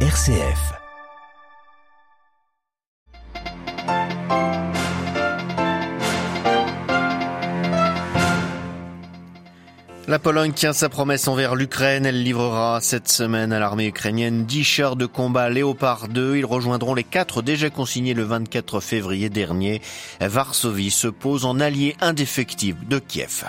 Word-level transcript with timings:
RCF. 0.00 0.85
La 10.08 10.20
Pologne 10.20 10.52
tient 10.52 10.72
sa 10.72 10.88
promesse 10.88 11.26
envers 11.26 11.56
l'Ukraine. 11.56 12.06
Elle 12.06 12.22
livrera 12.22 12.78
cette 12.80 13.08
semaine 13.08 13.52
à 13.52 13.58
l'armée 13.58 13.88
ukrainienne 13.88 14.44
10 14.44 14.62
chars 14.62 14.94
de 14.94 15.04
combat 15.04 15.50
Léopard 15.50 16.06
2. 16.06 16.36
Ils 16.36 16.46
rejoindront 16.46 16.94
les 16.94 17.02
quatre 17.02 17.42
déjà 17.42 17.70
consignés 17.70 18.14
le 18.14 18.22
24 18.22 18.78
février 18.78 19.30
dernier. 19.30 19.82
Varsovie 20.20 20.92
se 20.92 21.08
pose 21.08 21.44
en 21.44 21.58
allié 21.58 21.96
indéfectible 22.00 22.86
de 22.86 23.00
Kiev. 23.00 23.46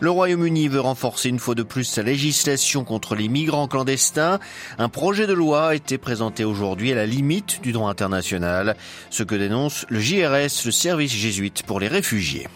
Le 0.00 0.10
Royaume-Uni 0.10 0.68
veut 0.68 0.80
renforcer 0.80 1.30
une 1.30 1.38
fois 1.38 1.54
de 1.54 1.62
plus 1.62 1.84
sa 1.84 2.02
législation 2.02 2.84
contre 2.84 3.14
les 3.14 3.28
migrants 3.28 3.66
clandestins. 3.66 4.40
Un 4.76 4.90
projet 4.90 5.26
de 5.26 5.32
loi 5.32 5.68
a 5.68 5.74
été 5.74 5.96
présenté 5.96 6.44
aujourd'hui 6.44 6.92
à 6.92 6.96
la 6.96 7.06
limite 7.06 7.62
du 7.62 7.72
droit 7.72 7.88
international, 7.88 8.76
ce 9.08 9.22
que 9.22 9.36
dénonce 9.36 9.86
le 9.88 10.00
JRS, 10.00 10.66
le 10.66 10.70
service 10.70 11.12
jésuite 11.12 11.62
pour 11.62 11.80
les 11.80 11.88
réfugiés. 11.88 12.46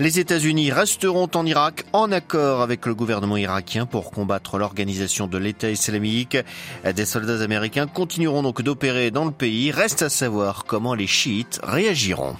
Les 0.00 0.20
États-Unis 0.20 0.70
resteront 0.70 1.28
en 1.34 1.44
Irak 1.44 1.84
en 1.92 2.12
accord 2.12 2.62
avec 2.62 2.86
le 2.86 2.94
gouvernement 2.94 3.36
irakien 3.36 3.84
pour 3.84 4.12
combattre 4.12 4.56
l'organisation 4.56 5.26
de 5.26 5.38
l'État 5.38 5.70
islamique. 5.70 6.36
Des 6.84 7.04
soldats 7.04 7.42
américains 7.42 7.88
continueront 7.88 8.44
donc 8.44 8.62
d'opérer 8.62 9.10
dans 9.10 9.24
le 9.24 9.32
pays. 9.32 9.72
Reste 9.72 10.02
à 10.02 10.08
savoir 10.08 10.66
comment 10.66 10.94
les 10.94 11.08
chiites 11.08 11.58
réagiront. 11.64 12.36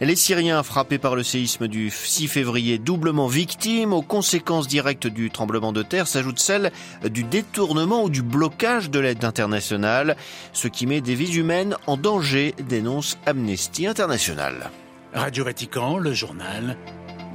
Les 0.00 0.16
Syriens 0.16 0.62
frappés 0.62 0.96
par 0.96 1.16
le 1.16 1.22
séisme 1.22 1.68
du 1.68 1.90
6 1.90 2.28
février, 2.28 2.78
doublement 2.78 3.26
victimes 3.26 3.92
aux 3.92 4.00
conséquences 4.00 4.66
directes 4.66 5.06
du 5.06 5.30
tremblement 5.30 5.72
de 5.72 5.82
terre, 5.82 6.08
s'ajoute 6.08 6.38
celle 6.38 6.72
du 7.04 7.24
détournement 7.24 8.04
ou 8.04 8.08
du 8.08 8.22
blocage 8.22 8.88
de 8.88 9.00
l'aide 9.00 9.26
internationale, 9.26 10.16
ce 10.54 10.68
qui 10.68 10.86
met 10.86 11.02
des 11.02 11.14
vies 11.14 11.36
humaines 11.36 11.76
en 11.86 11.98
danger, 11.98 12.54
dénonce 12.66 13.18
Amnesty 13.26 13.86
International. 13.86 14.70
Radio 15.12 15.44
Vatican, 15.44 15.98
le 15.98 16.12
journal, 16.12 16.76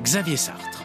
Xavier 0.04 0.38
Sartre. 0.38 0.85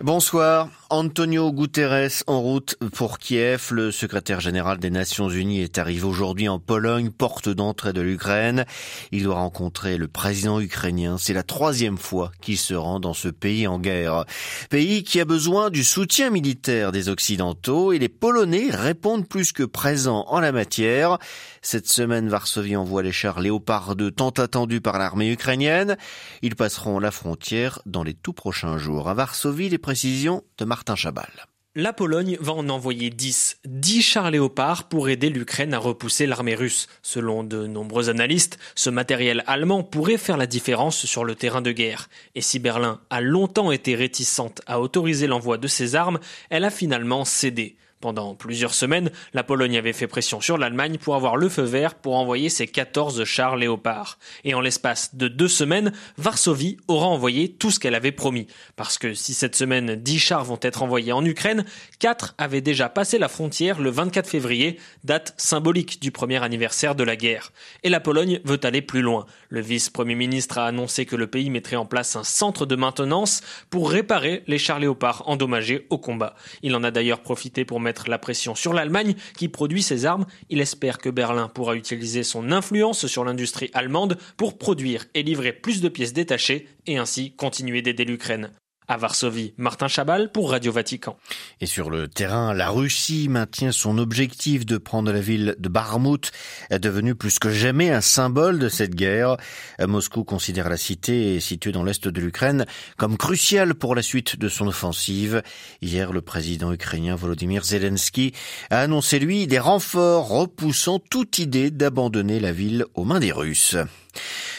Bonsoir. 0.00 0.68
Antonio 0.90 1.52
Guterres 1.52 2.22
en 2.28 2.40
route 2.40 2.76
pour 2.94 3.18
Kiev. 3.18 3.72
Le 3.72 3.90
secrétaire 3.90 4.40
général 4.40 4.78
des 4.78 4.88
Nations 4.88 5.28
Unies 5.28 5.60
est 5.60 5.76
arrivé 5.76 6.04
aujourd'hui 6.04 6.48
en 6.48 6.58
Pologne, 6.58 7.10
porte 7.10 7.50
d'entrée 7.50 7.92
de 7.92 8.00
l'Ukraine. 8.00 8.64
Il 9.12 9.24
doit 9.24 9.34
rencontrer 9.34 9.98
le 9.98 10.08
président 10.08 10.60
ukrainien. 10.60 11.18
C'est 11.18 11.34
la 11.34 11.42
troisième 11.42 11.98
fois 11.98 12.32
qu'il 12.40 12.56
se 12.56 12.72
rend 12.72 13.00
dans 13.00 13.12
ce 13.12 13.28
pays 13.28 13.66
en 13.66 13.78
guerre. 13.78 14.24
Pays 14.70 15.02
qui 15.02 15.20
a 15.20 15.26
besoin 15.26 15.68
du 15.68 15.84
soutien 15.84 16.30
militaire 16.30 16.90
des 16.90 17.10
Occidentaux 17.10 17.92
et 17.92 17.98
les 17.98 18.08
Polonais 18.08 18.70
répondent 18.70 19.28
plus 19.28 19.52
que 19.52 19.64
présents 19.64 20.24
en 20.28 20.40
la 20.40 20.52
matière. 20.52 21.18
Cette 21.60 21.88
semaine, 21.88 22.30
Varsovie 22.30 22.76
envoie 22.76 23.02
les 23.02 23.12
chars 23.12 23.40
Léopard 23.40 23.94
2 23.94 24.10
tant 24.10 24.30
attendus 24.30 24.80
par 24.80 24.98
l'armée 24.98 25.30
ukrainienne. 25.32 25.98
Ils 26.40 26.56
passeront 26.56 26.98
la 26.98 27.10
frontière 27.10 27.82
dans 27.84 28.04
les 28.04 28.14
tout 28.14 28.32
prochains 28.32 28.78
jours. 28.78 29.10
À 29.10 29.14
Varsovie, 29.14 29.68
de 29.88 30.64
Martin 30.66 30.96
Chabal. 30.96 31.30
La 31.74 31.94
Pologne 31.94 32.36
va 32.40 32.52
en 32.52 32.68
envoyer 32.68 33.08
10, 33.08 33.60
10 33.64 34.02
chars 34.02 34.30
léopards 34.30 34.88
pour 34.88 35.08
aider 35.08 35.30
l'Ukraine 35.30 35.72
à 35.72 35.78
repousser 35.78 36.26
l'armée 36.26 36.54
russe. 36.54 36.88
Selon 37.02 37.42
de 37.42 37.66
nombreux 37.66 38.10
analystes, 38.10 38.58
ce 38.74 38.90
matériel 38.90 39.44
allemand 39.46 39.82
pourrait 39.82 40.18
faire 40.18 40.36
la 40.36 40.46
différence 40.46 41.06
sur 41.06 41.24
le 41.24 41.34
terrain 41.34 41.62
de 41.62 41.72
guerre. 41.72 42.10
Et 42.34 42.42
si 42.42 42.58
Berlin 42.58 43.00
a 43.08 43.22
longtemps 43.22 43.72
été 43.72 43.94
réticente 43.94 44.60
à 44.66 44.80
autoriser 44.80 45.26
l'envoi 45.26 45.56
de 45.56 45.68
ces 45.68 45.94
armes, 45.94 46.18
elle 46.50 46.64
a 46.64 46.70
finalement 46.70 47.24
cédé. 47.24 47.76
Pendant 48.00 48.36
plusieurs 48.36 48.74
semaines, 48.74 49.10
la 49.34 49.42
Pologne 49.42 49.76
avait 49.76 49.92
fait 49.92 50.06
pression 50.06 50.40
sur 50.40 50.56
l'Allemagne 50.56 50.98
pour 50.98 51.16
avoir 51.16 51.36
le 51.36 51.48
feu 51.48 51.62
vert 51.62 51.96
pour 51.96 52.14
envoyer 52.14 52.48
ses 52.48 52.68
14 52.68 53.24
chars 53.24 53.56
léopards. 53.56 54.18
Et 54.44 54.54
en 54.54 54.60
l'espace 54.60 55.16
de 55.16 55.26
deux 55.26 55.48
semaines, 55.48 55.92
Varsovie 56.16 56.76
aura 56.86 57.06
envoyé 57.06 57.48
tout 57.50 57.72
ce 57.72 57.80
qu'elle 57.80 57.96
avait 57.96 58.12
promis. 58.12 58.46
Parce 58.76 58.98
que 58.98 59.14
si 59.14 59.34
cette 59.34 59.56
semaine 59.56 59.96
10 59.96 60.18
chars 60.20 60.44
vont 60.44 60.60
être 60.62 60.84
envoyés 60.84 61.10
en 61.10 61.24
Ukraine, 61.24 61.64
4 61.98 62.36
avaient 62.38 62.60
déjà 62.60 62.88
passé 62.88 63.18
la 63.18 63.26
frontière 63.26 63.80
le 63.80 63.90
24 63.90 64.28
février, 64.28 64.78
date 65.02 65.34
symbolique 65.36 66.00
du 66.00 66.12
premier 66.12 66.40
anniversaire 66.40 66.94
de 66.94 67.02
la 67.02 67.16
guerre. 67.16 67.52
Et 67.82 67.88
la 67.88 67.98
Pologne 67.98 68.40
veut 68.44 68.60
aller 68.62 68.80
plus 68.80 69.02
loin. 69.02 69.26
Le 69.48 69.60
vice-premier 69.60 70.14
ministre 70.14 70.58
a 70.58 70.66
annoncé 70.66 71.04
que 71.04 71.16
le 71.16 71.26
pays 71.26 71.50
mettrait 71.50 71.74
en 71.74 71.86
place 71.86 72.14
un 72.14 72.22
centre 72.22 72.64
de 72.64 72.76
maintenance 72.76 73.40
pour 73.70 73.90
réparer 73.90 74.44
les 74.46 74.58
chars 74.58 74.78
léopards 74.78 75.24
endommagés 75.26 75.88
au 75.90 75.98
combat. 75.98 76.36
Il 76.62 76.76
en 76.76 76.84
a 76.84 76.92
d'ailleurs 76.92 77.22
profité 77.22 77.64
pour 77.64 77.80
mettre 77.80 77.87
la 78.08 78.18
pression 78.18 78.54
sur 78.54 78.72
l'Allemagne 78.72 79.14
qui 79.36 79.48
produit 79.48 79.82
ces 79.82 80.06
armes. 80.06 80.26
Il 80.50 80.60
espère 80.60 80.98
que 80.98 81.08
Berlin 81.08 81.48
pourra 81.48 81.74
utiliser 81.76 82.22
son 82.22 82.52
influence 82.52 83.06
sur 83.06 83.24
l'industrie 83.24 83.70
allemande 83.74 84.18
pour 84.36 84.58
produire 84.58 85.06
et 85.14 85.22
livrer 85.22 85.52
plus 85.52 85.80
de 85.80 85.88
pièces 85.88 86.12
détachées 86.12 86.68
et 86.86 86.98
ainsi 86.98 87.32
continuer 87.32 87.82
d'aider 87.82 88.04
l'Ukraine. 88.04 88.50
À 88.90 88.96
Varsovie, 88.96 89.52
Martin 89.58 89.86
Chabal 89.86 90.32
pour 90.32 90.50
Radio 90.50 90.72
Vatican. 90.72 91.18
Et 91.60 91.66
sur 91.66 91.90
le 91.90 92.08
terrain, 92.08 92.54
la 92.54 92.70
Russie 92.70 93.28
maintient 93.28 93.70
son 93.70 93.98
objectif 93.98 94.64
de 94.64 94.78
prendre 94.78 95.12
la 95.12 95.20
ville 95.20 95.56
de 95.58 95.68
Barmout, 95.68 96.30
devenue 96.70 97.14
plus 97.14 97.38
que 97.38 97.50
jamais 97.50 97.90
un 97.90 98.00
symbole 98.00 98.58
de 98.58 98.70
cette 98.70 98.94
guerre. 98.94 99.36
Moscou 99.78 100.24
considère 100.24 100.70
la 100.70 100.78
cité, 100.78 101.38
située 101.38 101.70
dans 101.70 101.84
l'est 101.84 102.08
de 102.08 102.18
l'Ukraine, 102.18 102.64
comme 102.96 103.18
cruciale 103.18 103.74
pour 103.74 103.94
la 103.94 104.00
suite 104.00 104.38
de 104.38 104.48
son 104.48 104.66
offensive. 104.66 105.42
Hier, 105.82 106.10
le 106.10 106.22
président 106.22 106.72
ukrainien 106.72 107.14
Volodymyr 107.14 107.64
Zelensky 107.64 108.32
a 108.70 108.80
annoncé, 108.80 109.18
lui, 109.18 109.46
des 109.46 109.58
renforts 109.58 110.28
repoussant 110.28 110.98
toute 110.98 111.38
idée 111.38 111.70
d'abandonner 111.70 112.40
la 112.40 112.52
ville 112.52 112.86
aux 112.94 113.04
mains 113.04 113.20
des 113.20 113.32
Russes. 113.32 113.76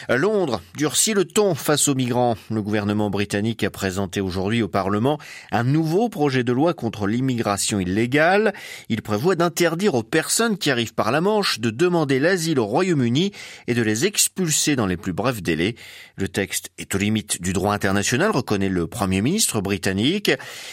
Londres 0.08 0.60
durcit 0.76 1.12
le 1.12 1.24
ton 1.24 1.54
face 1.54 1.88
aux 1.88 1.94
migrants. 1.94 2.36
Le 2.50 2.62
gouvernement 2.62 3.10
britannique 3.10 3.64
a 3.64 3.70
présenté 3.70 4.20
aujourd'hui 4.20 4.62
au 4.62 4.68
Parlement 4.68 5.18
un 5.52 5.64
nouveau 5.64 6.08
projet 6.08 6.44
de 6.44 6.52
loi 6.52 6.74
contre 6.74 7.06
l'immigration 7.06 7.80
illégale. 7.80 8.52
Il 8.88 9.02
prévoit 9.02 9.36
d'interdire 9.36 9.94
aux 9.94 10.02
personnes 10.02 10.58
qui 10.58 10.70
arrivent 10.70 10.94
par 10.94 11.12
la 11.12 11.20
Manche 11.20 11.60
de 11.60 11.70
demander 11.70 12.18
l'asile 12.18 12.58
au 12.58 12.66
Royaume-Uni 12.66 13.32
et 13.66 13.74
de 13.74 13.82
les 13.82 14.06
expulser 14.06 14.76
dans 14.76 14.86
les 14.86 14.96
plus 14.96 15.12
brefs 15.12 15.42
délais. 15.42 15.76
Le 16.16 16.28
texte 16.28 16.70
est 16.78 16.94
aux 16.94 16.98
limites 16.98 17.40
du 17.40 17.52
droit 17.52 17.74
international, 17.74 18.30
reconnaît 18.30 18.68
le 18.68 18.86
Premier 18.86 19.22
ministre 19.22 19.60
britannique. 19.60 20.30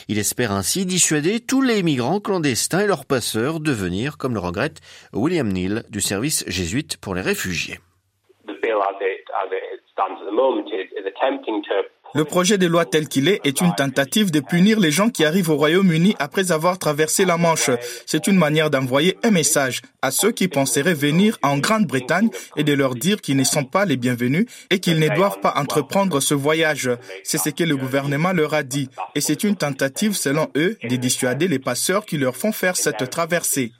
Il 0.07 0.17
espère 0.17 0.51
ainsi 0.51 0.85
dissuader 0.85 1.39
tous 1.39 1.61
les 1.61 1.83
migrants 1.83 2.19
clandestins 2.19 2.81
et 2.81 2.88
leurs 2.88 3.05
passeurs 3.05 3.59
de 3.59 3.71
venir, 3.71 4.17
comme 4.17 4.33
le 4.33 4.39
regrette 4.39 4.81
William 5.13 5.51
Neal 5.51 5.83
du 5.89 6.01
service 6.01 6.44
jésuite 6.47 6.97
pour 6.97 7.15
les 7.15 7.21
réfugiés. 7.21 7.79
Le 12.13 12.23
projet 12.23 12.57
de 12.57 12.67
loi 12.67 12.85
tel 12.85 13.07
qu'il 13.07 13.27
est 13.27 13.45
est 13.45 13.61
une 13.61 13.75
tentative 13.75 14.31
de 14.31 14.39
punir 14.39 14.79
les 14.79 14.91
gens 14.91 15.09
qui 15.09 15.25
arrivent 15.25 15.49
au 15.49 15.57
Royaume-Uni 15.57 16.15
après 16.19 16.51
avoir 16.51 16.79
traversé 16.79 17.25
la 17.25 17.38
Manche. 17.38 17.69
C'est 18.05 18.27
une 18.27 18.38
manière 18.38 18.69
d'envoyer 18.69 19.17
un 19.23 19.31
message 19.31 19.81
à 20.01 20.11
ceux 20.11 20.31
qui 20.31 20.47
penseraient 20.47 20.93
venir 20.93 21.38
en 21.43 21.57
Grande-Bretagne 21.57 22.29
et 22.55 22.63
de 22.63 22.73
leur 22.73 22.95
dire 22.95 23.21
qu'ils 23.21 23.35
ne 23.35 23.43
sont 23.43 23.65
pas 23.65 23.85
les 23.85 23.97
bienvenus 23.97 24.45
et 24.71 24.79
qu'ils 24.79 24.99
ne 24.99 25.09
doivent 25.09 25.41
pas 25.41 25.53
entreprendre 25.57 26.19
ce 26.19 26.33
voyage. 26.33 26.89
C'est 27.23 27.38
ce 27.38 27.49
que 27.49 27.63
le 27.63 27.75
gouvernement 27.75 28.31
leur 28.31 28.53
a 28.53 28.63
dit. 28.63 28.89
Et 29.13 29.21
c'est 29.21 29.44
une 29.44 29.57
tentative, 29.57 30.15
selon 30.15 30.47
eux, 30.55 30.77
de 30.83 30.95
dissuader 30.95 31.47
les 31.47 31.59
passeurs 31.59 32.05
qui 32.05 32.17
leur 32.17 32.35
font 32.35 32.51
faire 32.51 32.77
cette 32.77 33.09
traversée. 33.09 33.73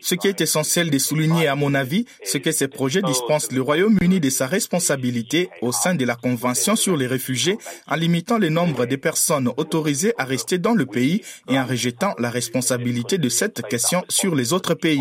Ce 0.00 0.14
qui 0.14 0.28
est 0.28 0.40
essentiel 0.40 0.90
de 0.90 0.98
souligner, 0.98 1.48
à 1.48 1.54
mon 1.54 1.74
avis, 1.74 2.04
c'est 2.22 2.40
que 2.40 2.52
ces 2.52 2.68
projets 2.68 3.00
dispensent 3.00 3.50
le 3.50 3.62
Royaume-Uni 3.62 4.20
de 4.20 4.28
sa 4.28 4.46
responsabilité 4.46 5.48
au 5.62 5.72
sein 5.72 5.94
de 5.94 6.04
la 6.04 6.16
Convention 6.16 6.76
sur 6.76 6.96
les 6.96 7.06
réfugiés 7.06 7.56
en 7.88 7.96
limitant 7.96 8.38
le 8.38 8.50
nombre 8.50 8.84
de 8.84 8.96
personnes 8.96 9.50
autorisées 9.56 10.12
à 10.18 10.24
rester 10.24 10.58
dans 10.58 10.74
le 10.74 10.84
pays 10.84 11.22
et 11.48 11.58
en 11.58 11.64
rejetant 11.64 12.14
la 12.18 12.28
responsabilité 12.28 13.16
de 13.16 13.28
cette 13.30 13.66
question 13.68 14.02
sur 14.08 14.34
les 14.34 14.52
autres 14.52 14.74
pays. 14.74 15.00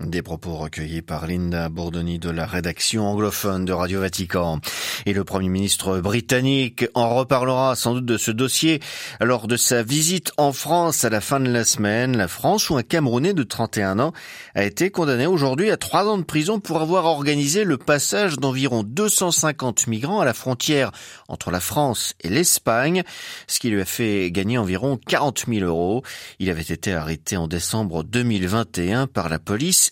Des 0.00 0.22
propos 0.22 0.56
recueillis 0.56 1.02
par 1.02 1.26
Linda 1.26 1.68
Bourdoni 1.68 2.18
de 2.18 2.30
la 2.30 2.46
rédaction 2.46 3.06
anglophone 3.06 3.66
de 3.66 3.72
Radio 3.74 4.00
Vatican. 4.00 4.58
Et 5.04 5.12
le 5.12 5.24
Premier 5.24 5.50
ministre 5.50 6.00
britannique 6.00 6.86
en 6.94 7.14
reparlera 7.14 7.76
sans 7.76 7.92
doute 7.92 8.06
de 8.06 8.16
ce 8.16 8.30
dossier 8.30 8.80
lors 9.20 9.46
de 9.46 9.58
sa 9.58 9.82
visite 9.82 10.32
en 10.38 10.54
France 10.54 11.04
à 11.04 11.10
la 11.10 11.20
fin 11.20 11.38
de 11.38 11.50
la 11.50 11.64
semaine. 11.64 12.16
La 12.16 12.28
France, 12.28 12.70
où 12.70 12.78
un 12.78 12.82
Camerounais 12.82 13.34
de 13.34 13.42
31 13.42 13.98
ans 13.98 14.12
a 14.54 14.64
été 14.64 14.90
condamné 14.90 15.26
aujourd'hui 15.26 15.70
à 15.70 15.76
trois 15.76 16.06
ans 16.06 16.16
de 16.16 16.24
prison 16.24 16.60
pour 16.60 16.80
avoir 16.80 17.04
organisé 17.04 17.64
le 17.64 17.76
passage 17.76 18.38
d'environ 18.38 18.82
250 18.82 19.86
migrants 19.86 20.20
à 20.20 20.24
la 20.24 20.34
frontière 20.34 20.92
entre 21.28 21.50
la 21.50 21.60
France 21.60 22.14
et 22.20 22.30
l'Espagne, 22.30 23.02
ce 23.46 23.58
qui 23.60 23.68
lui 23.68 23.82
a 23.82 23.84
fait 23.84 24.30
gagner 24.30 24.56
environ 24.56 24.98
40 25.08 25.44
000 25.46 25.66
euros. 25.66 26.02
Il 26.38 26.48
avait 26.48 26.62
été 26.62 26.94
arrêté 26.94 27.36
en 27.36 27.48
décembre 27.48 28.02
2021 28.02 29.06
par 29.06 29.28
la 29.28 29.38
police 29.38 29.89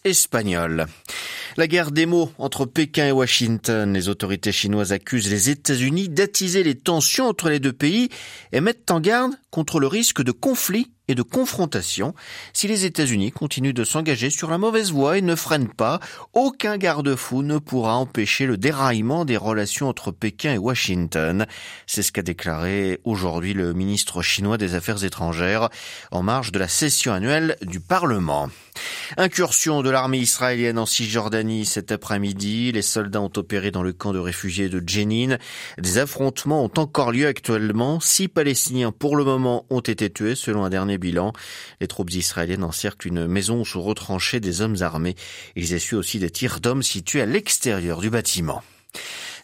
La 1.57 1.67
guerre 1.67 1.91
des 1.91 2.07
mots 2.07 2.31
entre 2.39 2.67
Pékin 2.67 3.09
et 3.09 3.13
Washington. 3.13 3.93
Les 3.93 4.09
autorités 4.09 4.53
chinoises 4.53 4.93
accusent 4.93 5.31
les 5.31 5.51
États-Unis 5.51 6.09
d'attiser 6.09 6.63
les 6.63 6.77
tensions 6.77 7.27
entre 7.27 7.51
les 7.51 7.61
deux 7.61 7.73
pays 7.73 8.09
et 8.53 8.61
mettent 8.61 8.91
en 8.91 9.01
garde 9.01 9.33
contre 9.51 9.81
le 9.81 9.87
risque 9.87 10.23
de 10.23 10.33
conflit 10.33 10.93
et 11.09 11.15
de 11.15 11.23
confrontation. 11.23 12.15
Si 12.53 12.69
les 12.69 12.85
États-Unis 12.85 13.33
continuent 13.33 13.75
de 13.75 13.85
s'engager 13.85 14.31
sur 14.31 14.51
la 14.51 14.59
mauvaise 14.59 14.93
voie 14.93 15.19
et 15.19 15.23
ne 15.23 15.35
freinent 15.35 15.73
pas, 15.75 16.01
aucun 16.35 16.77
garde-fou 16.77 17.43
ne 17.43 17.59
pourra 17.59 17.97
empêcher 17.97 18.47
le 18.47 18.57
déraillement 18.57 19.25
des 19.25 19.37
relations 19.37 19.89
entre 19.89 20.11
Pékin 20.11 20.55
et 20.55 20.59
Washington. 20.59 21.47
C'est 21.87 22.03
ce 22.03 22.13
qu'a 22.13 22.23
déclaré 22.23 23.01
aujourd'hui 23.05 23.55
le 23.55 23.73
ministre 23.73 24.23
chinois 24.23 24.59
des 24.59 24.75
Affaires 24.75 25.05
étrangères 25.05 25.71
en 26.11 26.23
marge 26.23 26.53
de 26.53 26.59
la 26.59 26.69
session 26.69 27.13
annuelle 27.13 27.57
du 27.63 27.81
Parlement. 27.81 28.51
Incursion 29.17 29.83
de 29.83 29.91
l'armée 29.91 30.19
israélienne 30.19 30.79
en 30.79 30.87
Cisjordanie 30.87 31.65
cet 31.65 31.91
après-midi. 31.93 32.73
Les 32.73 32.83
soldats 32.83 33.21
ont 33.21 33.33
opéré 33.37 33.71
dans 33.71 33.83
le 33.83 33.93
camp 33.93 34.13
de 34.13 34.19
réfugiés 34.19 34.69
de 34.69 34.83
Jenin. 34.87 35.39
Des 35.79 35.99
affrontements 35.99 36.63
ont 36.63 36.73
encore 36.77 37.13
lieu 37.13 37.27
actuellement. 37.27 38.01
Six 38.01 38.29
Palestiniens 38.29 38.93
pour 38.93 39.17
le 39.17 39.25
moment 39.25 39.67
ont 39.71 39.81
été 39.81 40.11
tués 40.11 40.35
selon 40.35 40.65
un 40.65 40.71
dernier 40.71 40.98
Les 41.81 41.87
troupes 41.87 42.11
israéliennes 42.11 42.65
encerclent 42.65 43.09
une 43.09 43.27
maison 43.27 43.61
où 43.61 43.65
sont 43.65 43.83
retranchés 43.83 44.41
des 44.41 44.61
hommes 44.61 44.77
armés. 44.81 45.15
Ils 45.57 45.75
essuient 45.75 45.97
aussi 45.97 46.19
des 46.19 46.31
tirs 46.31 46.61
d'hommes 46.61 46.83
situés 46.83 47.23
à 47.23 47.27
l'extérieur 47.27 48.01
du 48.01 48.11
bâtiment. 48.11 48.63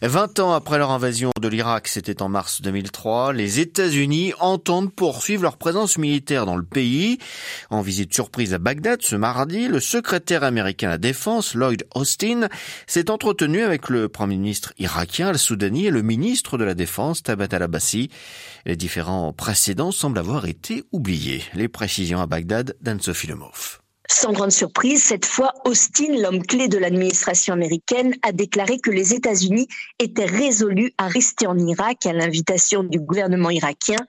20 0.01 0.39
ans 0.39 0.53
après 0.53 0.77
leur 0.77 0.91
invasion 0.91 1.31
de 1.41 1.47
l'Irak, 1.47 1.87
c'était 1.87 2.21
en 2.21 2.29
mars 2.29 2.61
2003, 2.61 3.33
les 3.33 3.59
États-Unis 3.59 4.33
entendent 4.39 4.93
poursuivre 4.93 5.43
leur 5.43 5.57
présence 5.57 5.97
militaire 5.97 6.45
dans 6.45 6.57
le 6.57 6.65
pays. 6.65 7.17
En 7.69 7.81
visite 7.81 8.13
surprise 8.13 8.53
à 8.53 8.57
Bagdad 8.57 9.01
ce 9.01 9.15
mardi, 9.15 9.67
le 9.67 9.79
secrétaire 9.79 10.43
américain 10.43 10.87
à 10.87 10.91
la 10.91 10.97
Défense, 10.97 11.55
Lloyd 11.55 11.87
Austin, 11.95 12.49
s'est 12.87 13.09
entretenu 13.09 13.61
avec 13.61 13.89
le 13.89 14.09
Premier 14.09 14.35
ministre 14.35 14.73
irakien 14.79 15.29
al-Soudani 15.29 15.87
et 15.87 15.91
le 15.91 16.01
ministre 16.01 16.57
de 16.57 16.63
la 16.65 16.73
Défense, 16.73 17.23
Tabat 17.23 17.47
al-Abbasi. 17.51 18.09
Les 18.65 18.75
différents 18.75 19.33
précédents 19.33 19.91
semblent 19.91 20.19
avoir 20.19 20.45
été 20.45 20.83
oubliés. 20.91 21.43
Les 21.53 21.67
précisions 21.67 22.21
à 22.21 22.27
Bagdad 22.27 22.75
d'Anne-Sophie. 22.81 23.25
Sans 24.25 24.33
grande 24.33 24.51
surprise, 24.51 25.03
cette 25.03 25.27
fois, 25.27 25.53
Austin, 25.65 26.17
l'homme 26.19 26.41
clé 26.43 26.67
de 26.67 26.79
l'administration 26.79 27.53
américaine, 27.53 28.15
a 28.23 28.31
déclaré 28.31 28.79
que 28.79 28.89
les 28.89 29.13
États-Unis 29.13 29.67
étaient 29.99 30.25
résolus 30.25 30.91
à 30.97 31.07
rester 31.07 31.45
en 31.45 31.55
Irak 31.59 32.07
à 32.07 32.13
l'invitation 32.13 32.83
du 32.83 32.99
gouvernement 32.99 33.51
irakien, 33.51 33.99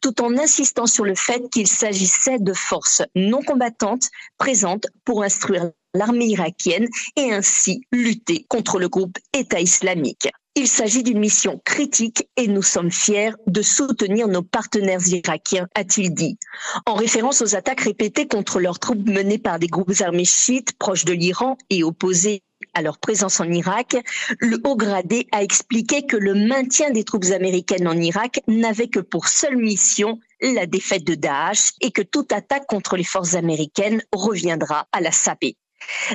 tout 0.00 0.22
en 0.22 0.38
insistant 0.38 0.86
sur 0.86 1.04
le 1.04 1.16
fait 1.16 1.50
qu'il 1.50 1.66
s'agissait 1.66 2.38
de 2.38 2.52
forces 2.52 3.02
non 3.16 3.42
combattantes 3.42 4.10
présentes 4.38 4.86
pour 5.04 5.24
instruire 5.24 5.72
l'armée 5.92 6.26
irakienne 6.26 6.86
et 7.16 7.32
ainsi 7.32 7.80
lutter 7.90 8.46
contre 8.48 8.78
le 8.78 8.88
groupe 8.88 9.18
État 9.32 9.58
islamique. 9.58 10.28
Il 10.56 10.68
s'agit 10.68 11.02
d'une 11.02 11.18
mission 11.18 11.60
critique 11.64 12.28
et 12.36 12.46
nous 12.46 12.62
sommes 12.62 12.92
fiers 12.92 13.32
de 13.48 13.60
soutenir 13.60 14.28
nos 14.28 14.42
partenaires 14.42 15.04
irakiens, 15.04 15.66
a-t-il 15.74 16.14
dit. 16.14 16.38
En 16.86 16.94
référence 16.94 17.42
aux 17.42 17.56
attaques 17.56 17.80
répétées 17.80 18.28
contre 18.28 18.60
leurs 18.60 18.78
troupes 18.78 19.04
menées 19.04 19.38
par 19.38 19.58
des 19.58 19.66
groupes 19.66 20.00
armés 20.00 20.24
chiites 20.24 20.78
proches 20.78 21.04
de 21.04 21.12
l'Iran 21.12 21.58
et 21.70 21.82
opposés 21.82 22.44
à 22.72 22.82
leur 22.82 22.98
présence 22.98 23.40
en 23.40 23.50
Irak, 23.50 23.96
le 24.38 24.60
haut 24.62 24.76
gradé 24.76 25.26
a 25.32 25.42
expliqué 25.42 26.06
que 26.06 26.16
le 26.16 26.34
maintien 26.34 26.90
des 26.90 27.02
troupes 27.02 27.32
américaines 27.32 27.88
en 27.88 27.96
Irak 28.00 28.40
n'avait 28.46 28.88
que 28.88 29.00
pour 29.00 29.26
seule 29.26 29.56
mission 29.56 30.20
la 30.40 30.66
défaite 30.66 31.04
de 31.04 31.16
Daesh 31.16 31.72
et 31.80 31.90
que 31.90 32.02
toute 32.02 32.30
attaque 32.30 32.66
contre 32.66 32.96
les 32.96 33.04
forces 33.04 33.34
américaines 33.34 34.02
reviendra 34.12 34.86
à 34.92 35.00
la 35.00 35.10
saper. 35.10 35.56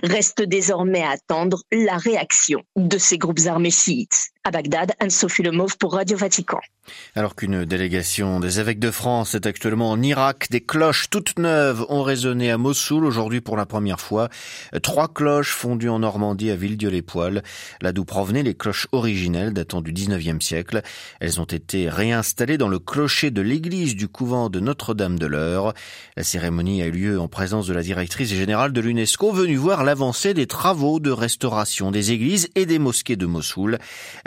Reste 0.04 0.42
désormais 0.42 1.04
à 1.04 1.12
attendre 1.12 1.64
la 1.72 1.98
réaction 1.98 2.64
de 2.76 2.98
ces 2.98 3.18
groupes 3.18 3.46
armés 3.48 3.72
chiites. 3.72 4.30
À 4.46 4.52
Bagdad, 4.52 4.94
Anne-Sophie 5.02 5.44
Lemov 5.44 5.78
pour 5.78 5.96
Radio 5.96 6.18
Vatican. 6.18 6.60
Alors 7.14 7.36
qu'une 7.36 7.66
délégation 7.66 8.40
des 8.40 8.62
évêques 8.62 8.80
de 8.80 8.90
France 8.90 9.36
est 9.36 9.46
actuellement 9.46 9.92
en 9.92 10.02
Irak, 10.02 10.48
des 10.50 10.62
cloches 10.62 11.10
toutes 11.10 11.38
neuves 11.38 11.86
ont 11.90 12.04
résonné 12.04 12.50
à 12.50 12.58
Mossoul 12.58 13.04
aujourd'hui 13.04 13.42
pour 13.42 13.58
la 13.58 13.66
première 13.66 14.00
fois. 14.00 14.30
Trois 14.82 15.10
cloches 15.10 15.52
fondues 15.52 15.90
en 15.90 16.00
Normandie 16.00 16.52
à 16.52 16.56
Villedieu-les-Poils, 16.56 17.44
là 17.82 17.92
d'où 17.92 18.06
provenaient 18.06 18.42
les 18.42 18.56
cloches 18.56 18.88
originelles 18.94 19.54
datant 19.54 19.82
du 19.82 19.92
19e 19.92 20.42
siècle. 20.42 20.84
Elles 21.20 21.42
ont 21.42 21.46
été 21.46 21.90
réinstallées 21.90 22.58
dans 22.58 22.70
le 22.70 22.80
clocher 22.80 23.32
de 23.32 23.42
l'église 23.42 23.96
du 23.96 24.08
couvent 24.08 24.50
de 24.50 24.62
Notre-Dame 24.62 25.20
de 25.20 25.28
l'Eure. 25.28 25.74
La 26.16 26.24
cérémonie 26.24 26.82
a 26.82 26.86
eu 26.86 26.92
lieu 26.92 27.20
en 27.20 27.28
présence 27.28 27.68
de 27.68 27.74
la 27.74 27.84
directrice 27.84 28.34
générale 28.34 28.72
de 28.72 28.82
l'UNESCO 28.82 29.34
venue 29.34 29.58
voir 29.58 29.84
l'avancée 29.84 30.34
des 30.34 30.48
travaux 30.48 31.02
de 31.02 31.12
restauration 31.12 31.92
des 31.92 32.14
églises 32.14 32.50
et 32.56 32.66
des 32.66 32.80
mosquées 32.80 33.18
de 33.18 33.26
Mossoul 33.26 33.78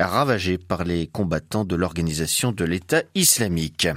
ravagé 0.06 0.58
par 0.58 0.84
les 0.84 1.06
combattants 1.06 1.64
de 1.64 1.76
l'organisation 1.76 2.52
de 2.52 2.64
l'État 2.64 3.02
islamique. 3.14 3.88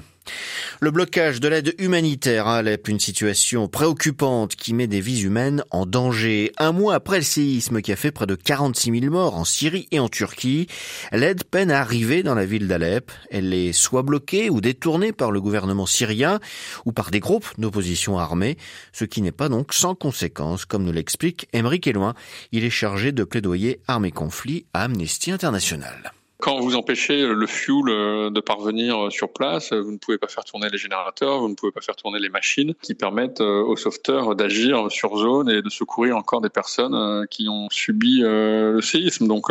Le 0.81 0.91
blocage 0.91 1.39
de 1.39 1.47
l'aide 1.47 1.73
humanitaire 1.77 2.47
à 2.47 2.57
Alep, 2.57 2.87
une 2.87 2.99
situation 2.99 3.67
préoccupante 3.67 4.55
qui 4.55 4.73
met 4.73 4.87
des 4.87 4.99
vies 4.99 5.21
humaines 5.21 5.63
en 5.71 5.85
danger. 5.85 6.51
Un 6.57 6.71
mois 6.71 6.95
après 6.95 7.17
le 7.17 7.23
séisme 7.23 7.81
qui 7.81 7.91
a 7.91 7.95
fait 7.95 8.11
près 8.11 8.25
de 8.25 8.35
46 8.35 8.99
000 8.99 9.11
morts 9.11 9.37
en 9.37 9.45
Syrie 9.45 9.87
et 9.91 9.99
en 9.99 10.09
Turquie, 10.09 10.67
l'aide 11.11 11.43
peine 11.43 11.71
à 11.71 11.79
arriver 11.79 12.23
dans 12.23 12.35
la 12.35 12.45
ville 12.45 12.67
d'Alep. 12.67 13.11
Elle 13.31 13.53
est 13.53 13.73
soit 13.73 14.03
bloquée 14.03 14.49
ou 14.49 14.61
détournée 14.61 15.13
par 15.13 15.31
le 15.31 15.41
gouvernement 15.41 15.85
syrien 15.85 16.39
ou 16.85 16.91
par 16.91 17.11
des 17.11 17.19
groupes 17.19 17.47
d'opposition 17.57 18.19
armée, 18.19 18.57
ce 18.91 19.05
qui 19.05 19.21
n'est 19.21 19.31
pas 19.31 19.49
donc 19.49 19.73
sans 19.73 19.95
conséquence, 19.95 20.65
comme 20.65 20.83
nous 20.83 20.91
l'explique 20.91 21.47
Émeric 21.53 21.87
Eloin. 21.87 22.15
Il 22.51 22.63
est 22.63 22.69
chargé 22.69 23.11
de 23.11 23.23
plaidoyer 23.23 23.79
armée 23.87 24.11
conflit 24.11 24.65
à 24.73 24.83
Amnesty 24.83 25.31
International. 25.31 26.13
Quand 26.45 26.59
vous 26.59 26.75
empêchez 26.75 27.25
le 27.25 27.47
fuel 27.47 27.89
euh, 27.89 28.29
de 28.29 28.39
parvenir 28.39 29.11
sur 29.11 29.33
place, 29.33 29.73
vous 29.73 29.91
ne 29.91 29.97
pouvez 29.97 30.19
pas 30.19 30.27
faire 30.27 30.43
tourner 30.43 30.69
les 30.71 30.77
générateurs, 30.77 31.39
vous 31.39 31.49
ne 31.49 31.55
pouvez 31.55 31.71
pas 31.71 31.81
faire 31.81 31.95
tourner 31.95 32.19
les 32.19 32.29
machines 32.29 32.75
qui 32.83 32.93
permettent 32.93 33.41
euh, 33.41 33.63
aux 33.63 33.75
sauveteurs 33.75 34.35
d'agir 34.35 34.91
sur 34.91 35.17
zone 35.17 35.49
et 35.49 35.63
de 35.63 35.69
secourir 35.71 36.15
encore 36.15 36.41
des 36.41 36.51
personnes 36.51 36.93
euh, 36.93 37.25
qui 37.25 37.49
ont 37.49 37.67
subi 37.71 38.19
le 38.19 38.79
séisme. 38.83 39.27
Donc, 39.27 39.47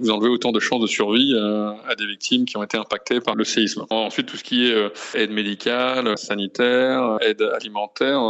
vous 0.00 0.10
enlevez 0.10 0.30
autant 0.30 0.50
de 0.50 0.58
chances 0.58 0.80
de 0.80 0.88
survie 0.88 1.32
à 1.38 1.94
des 1.94 2.06
victimes 2.06 2.44
qui 2.44 2.56
ont 2.56 2.64
été 2.64 2.76
impactées 2.76 3.20
par 3.20 3.36
le 3.36 3.44
séisme. 3.44 3.86
Ensuite, 3.90 4.26
tout 4.26 4.36
ce 4.36 4.42
qui 4.42 4.66
est 4.66 4.92
aide 5.14 5.30
médicale, 5.30 6.18
sanitaire, 6.18 7.18
aide 7.20 7.42
alimentaire, 7.42 8.20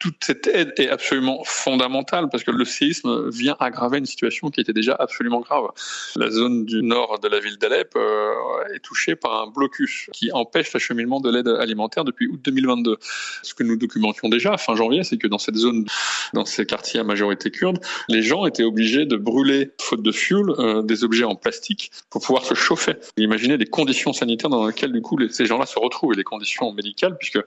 toute 0.00 0.16
cette 0.24 0.48
aide 0.48 0.72
est 0.76 0.88
absolument 0.88 1.44
fondamentale 1.44 2.28
parce 2.32 2.42
que 2.42 2.50
le 2.50 2.64
séisme 2.64 3.30
vient 3.30 3.56
aggraver 3.60 3.98
une 3.98 4.06
situation 4.06 4.50
qui 4.50 4.60
était 4.60 4.72
déjà 4.72 4.96
absolument 4.98 5.40
grave. 5.40 5.68
La 6.16 6.30
zone 6.30 6.64
du 6.64 6.82
nord 6.82 7.20
de 7.20 7.28
la 7.28 7.38
ville 7.38 7.59
d'Alep 7.60 7.92
euh, 7.96 8.32
est 8.74 8.80
touchée 8.80 9.14
par 9.14 9.42
un 9.42 9.46
blocus 9.46 10.08
qui 10.12 10.32
empêche 10.32 10.72
l'acheminement 10.72 11.20
de 11.20 11.30
l'aide 11.30 11.48
alimentaire 11.48 12.04
depuis 12.04 12.26
août 12.26 12.40
2022. 12.42 12.96
Ce 13.42 13.54
que 13.54 13.62
nous 13.62 13.76
documentions 13.76 14.28
déjà 14.28 14.56
fin 14.56 14.74
janvier, 14.74 15.04
c'est 15.04 15.18
que 15.18 15.28
dans 15.28 15.38
cette 15.38 15.56
zone, 15.56 15.84
dans 16.32 16.44
ces 16.44 16.66
quartiers 16.66 17.00
à 17.00 17.04
majorité 17.04 17.50
kurde, 17.50 17.78
les 18.08 18.22
gens 18.22 18.46
étaient 18.46 18.64
obligés 18.64 19.04
de 19.04 19.16
brûler, 19.16 19.70
faute 19.80 20.02
de 20.02 20.12
fuel, 20.12 20.46
euh, 20.58 20.82
des 20.82 21.04
objets 21.04 21.24
en 21.24 21.34
plastique 21.34 21.90
pour 22.10 22.22
pouvoir 22.22 22.44
se 22.44 22.54
chauffer. 22.54 22.94
Imaginez 23.16 23.56
les 23.56 23.66
conditions 23.66 24.12
sanitaires 24.12 24.50
dans 24.50 24.66
lesquelles 24.66 24.92
du 24.92 25.02
coup 25.02 25.18
ces 25.28 25.46
gens-là 25.46 25.66
se 25.66 25.78
retrouvent 25.78 26.14
et 26.14 26.16
les 26.16 26.24
conditions 26.24 26.72
médicales, 26.72 27.16
puisque 27.18 27.40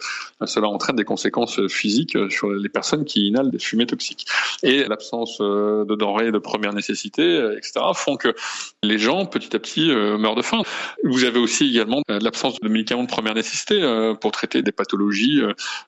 cela 0.46 0.68
entraîne 0.68 0.96
des 0.96 1.06
conséquences 1.06 1.66
physiques 1.68 2.18
sur 2.30 2.50
les 2.52 2.70
personnes 2.70 3.06
qui 3.06 3.28
inhalent 3.28 3.50
des 3.50 3.60
fumées 3.60 3.88
toxiques. 3.88 4.28
Et 4.62 4.84
l'absence 4.86 5.40
euh, 5.42 5.86
de 5.86 5.96
denrées 5.96 6.32
de 6.32 6.38
première 6.38 6.74
nécessité, 6.74 7.24
etc., 7.58 7.82
font 7.96 8.18
que 8.18 8.36
les 8.84 9.00
gens, 9.00 9.26
petit 9.26 9.56
à 9.56 9.60
petit, 9.60 9.90
euh, 9.90 10.03
meurent 10.18 10.36
de 10.36 10.42
faim. 10.42 10.62
Vous 11.04 11.24
avez 11.24 11.40
aussi 11.40 11.70
également 11.70 12.02
euh, 12.10 12.20
l'absence 12.22 12.60
de 12.60 12.70
médicaments 12.70 13.04
de 13.04 13.10
première 13.10 13.34
nécessité 13.34 13.82
euh, 13.82 14.14
pour 14.14 14.32
traiter 14.32 14.62
des 14.62 14.72
pathologies 14.72 15.42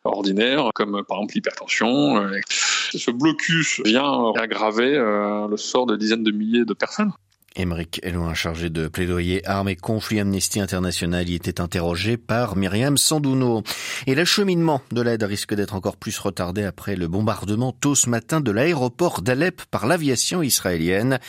ordinaires, 0.03 0.69
comme 0.73 1.03
par 1.07 1.17
exemple 1.17 1.33
l'hypertension. 1.35 2.29
Ce 2.91 3.11
blocus 3.11 3.81
vient 3.83 4.33
aggraver 4.35 4.91
le 4.93 5.57
sort 5.57 5.85
de 5.85 5.95
dizaines 5.95 6.23
de 6.23 6.31
milliers 6.31 6.65
de 6.65 6.73
personnes. 6.73 7.11
Émeric 7.57 8.01
Eloin, 8.03 8.33
chargé 8.33 8.69
de 8.69 8.87
plaidoyer 8.87 9.47
armes 9.47 9.69
et 9.69 9.75
conflit 9.77 10.19
Amnesty 10.19 10.59
International, 10.59 11.27
y 11.29 11.35
était 11.35 11.61
interrogé 11.61 12.17
par 12.17 12.57
Myriam 12.57 12.97
Sandouno. 12.97 13.63
Et 14.07 14.15
l'acheminement 14.15 14.81
de 14.91 15.01
l'aide 15.01 15.23
risque 15.23 15.53
d'être 15.53 15.73
encore 15.73 15.95
plus 15.95 16.17
retardé 16.19 16.63
après 16.63 16.97
le 16.97 17.07
bombardement 17.07 17.71
tôt 17.71 17.95
ce 17.95 18.09
matin 18.09 18.41
de 18.41 18.51
l'aéroport 18.51 19.21
d'Alep 19.21 19.61
par 19.71 19.87
l'aviation 19.87 20.43
israélienne. 20.43 21.19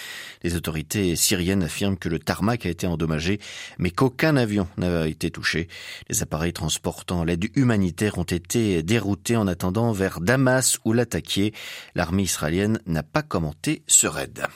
Les 0.42 0.56
autorités 0.56 1.14
syriennes 1.14 1.62
affirment 1.62 1.96
que 1.96 2.08
le 2.08 2.18
tarmac 2.18 2.66
a 2.66 2.70
été 2.70 2.88
endommagé, 2.88 3.38
mais 3.78 3.90
qu'aucun 3.90 4.36
avion 4.36 4.66
n'a 4.78 5.06
été 5.06 5.30
touché. 5.30 5.68
Les 6.08 6.22
appareils 6.22 6.52
transportant 6.52 7.22
l'aide 7.22 7.48
humanitaire 7.54 8.18
ont 8.18 8.24
été 8.24 8.82
déroutés 8.82 9.36
en 9.36 9.46
attendant 9.46 9.92
vers 9.92 10.20
Damas 10.20 10.78
où 10.84 10.92
l'attaquer. 10.92 11.54
L'armée 11.94 12.24
israélienne 12.24 12.80
n'a 12.86 13.04
pas 13.04 13.22
commenté 13.22 13.82
ce 13.86 14.08
raid. 14.08 14.46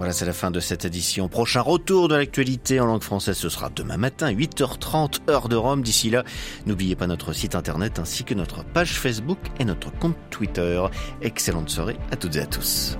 Voilà, 0.00 0.14
c'est 0.14 0.24
la 0.24 0.32
fin 0.32 0.50
de 0.50 0.60
cette 0.60 0.86
édition. 0.86 1.28
Prochain 1.28 1.60
retour 1.60 2.08
de 2.08 2.14
l'actualité 2.14 2.80
en 2.80 2.86
langue 2.86 3.02
française, 3.02 3.36
ce 3.36 3.50
sera 3.50 3.68
demain 3.68 3.98
matin, 3.98 4.32
8h30, 4.32 5.28
heure 5.28 5.50
de 5.50 5.56
Rome. 5.56 5.82
D'ici 5.82 6.08
là, 6.08 6.24
n'oubliez 6.64 6.96
pas 6.96 7.06
notre 7.06 7.34
site 7.34 7.54
internet 7.54 7.98
ainsi 7.98 8.24
que 8.24 8.32
notre 8.32 8.64
page 8.64 8.98
Facebook 8.98 9.36
et 9.58 9.66
notre 9.66 9.92
compte 9.92 10.16
Twitter. 10.30 10.82
Excellente 11.20 11.68
soirée 11.68 11.98
à 12.10 12.16
toutes 12.16 12.36
et 12.36 12.40
à 12.40 12.46
tous. 12.46 12.96